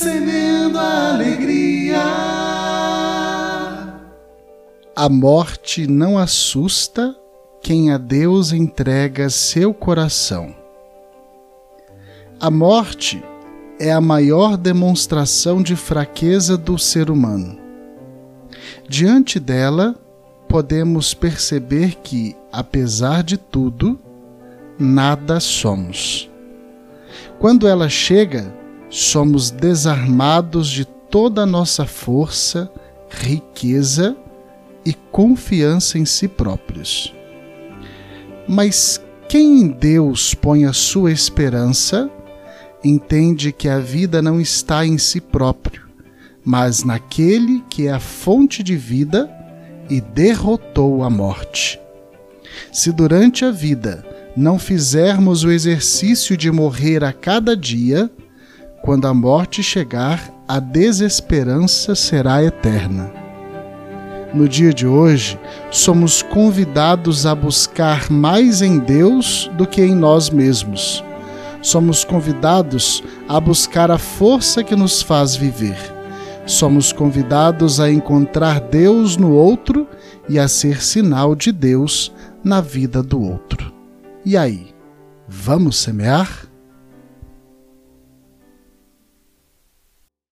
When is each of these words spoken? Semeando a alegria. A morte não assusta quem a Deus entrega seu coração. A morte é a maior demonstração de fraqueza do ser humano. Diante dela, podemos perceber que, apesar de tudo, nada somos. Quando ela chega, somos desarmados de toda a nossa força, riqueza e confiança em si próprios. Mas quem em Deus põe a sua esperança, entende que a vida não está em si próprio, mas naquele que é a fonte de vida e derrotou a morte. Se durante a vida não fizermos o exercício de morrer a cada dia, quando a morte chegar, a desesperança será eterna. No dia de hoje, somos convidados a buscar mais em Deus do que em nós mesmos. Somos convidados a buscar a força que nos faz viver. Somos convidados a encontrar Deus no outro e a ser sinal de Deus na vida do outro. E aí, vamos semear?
Semeando 0.00 0.78
a 0.78 1.14
alegria. 1.14 1.98
A 4.94 5.08
morte 5.08 5.88
não 5.88 6.16
assusta 6.16 7.16
quem 7.60 7.90
a 7.90 7.98
Deus 7.98 8.52
entrega 8.52 9.28
seu 9.28 9.74
coração. 9.74 10.54
A 12.38 12.48
morte 12.48 13.20
é 13.80 13.90
a 13.90 14.00
maior 14.00 14.56
demonstração 14.56 15.60
de 15.60 15.74
fraqueza 15.74 16.56
do 16.56 16.78
ser 16.78 17.10
humano. 17.10 17.58
Diante 18.88 19.40
dela, 19.40 19.96
podemos 20.46 21.12
perceber 21.12 21.96
que, 22.04 22.36
apesar 22.52 23.24
de 23.24 23.36
tudo, 23.36 23.98
nada 24.78 25.40
somos. 25.40 26.30
Quando 27.40 27.66
ela 27.66 27.88
chega, 27.88 28.56
somos 28.90 29.50
desarmados 29.50 30.68
de 30.68 30.84
toda 30.84 31.42
a 31.42 31.46
nossa 31.46 31.86
força, 31.86 32.70
riqueza 33.08 34.16
e 34.84 34.92
confiança 34.92 35.98
em 35.98 36.04
si 36.04 36.28
próprios. 36.28 37.14
Mas 38.46 39.00
quem 39.28 39.60
em 39.60 39.68
Deus 39.68 40.34
põe 40.34 40.64
a 40.64 40.72
sua 40.72 41.12
esperança, 41.12 42.10
entende 42.82 43.52
que 43.52 43.68
a 43.68 43.78
vida 43.78 44.22
não 44.22 44.40
está 44.40 44.86
em 44.86 44.96
si 44.96 45.20
próprio, 45.20 45.82
mas 46.44 46.82
naquele 46.84 47.62
que 47.68 47.88
é 47.88 47.92
a 47.92 48.00
fonte 48.00 48.62
de 48.62 48.76
vida 48.76 49.30
e 49.90 50.00
derrotou 50.00 51.02
a 51.02 51.10
morte. 51.10 51.78
Se 52.72 52.90
durante 52.92 53.44
a 53.44 53.50
vida 53.50 54.04
não 54.36 54.58
fizermos 54.58 55.44
o 55.44 55.50
exercício 55.50 56.36
de 56.36 56.50
morrer 56.50 57.04
a 57.04 57.12
cada 57.12 57.56
dia, 57.56 58.10
quando 58.82 59.06
a 59.06 59.14
morte 59.14 59.62
chegar, 59.62 60.30
a 60.46 60.58
desesperança 60.58 61.94
será 61.94 62.42
eterna. 62.42 63.12
No 64.32 64.48
dia 64.48 64.72
de 64.72 64.86
hoje, 64.86 65.38
somos 65.70 66.22
convidados 66.22 67.24
a 67.24 67.34
buscar 67.34 68.10
mais 68.10 68.60
em 68.60 68.78
Deus 68.78 69.50
do 69.56 69.66
que 69.66 69.82
em 69.82 69.94
nós 69.94 70.28
mesmos. 70.28 71.02
Somos 71.62 72.04
convidados 72.04 73.02
a 73.28 73.40
buscar 73.40 73.90
a 73.90 73.98
força 73.98 74.62
que 74.62 74.76
nos 74.76 75.02
faz 75.02 75.34
viver. 75.34 75.78
Somos 76.46 76.92
convidados 76.92 77.80
a 77.80 77.90
encontrar 77.90 78.60
Deus 78.60 79.16
no 79.16 79.32
outro 79.32 79.86
e 80.28 80.38
a 80.38 80.46
ser 80.46 80.82
sinal 80.82 81.34
de 81.34 81.50
Deus 81.50 82.12
na 82.44 82.60
vida 82.60 83.02
do 83.02 83.20
outro. 83.20 83.72
E 84.24 84.36
aí, 84.36 84.74
vamos 85.26 85.76
semear? 85.76 86.47